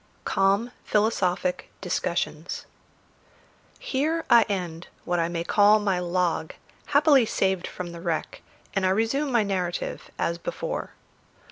CALM 0.25 0.71
PHILOSOPHIC 0.83 1.69
DISCUSSIONS 1.79 2.65
Here 3.77 4.25
I 4.31 4.41
end 4.49 4.87
what 5.05 5.19
I 5.19 5.27
may 5.27 5.43
call 5.43 5.77
my 5.79 5.99
log, 5.99 6.55
happily 6.87 7.27
saved 7.27 7.67
from 7.67 7.91
the 7.91 8.01
wreck, 8.01 8.41
and 8.73 8.83
I 8.83 8.89
resume 8.89 9.31
my 9.31 9.43
narrative 9.43 10.09
as 10.17 10.39
before. 10.39 10.93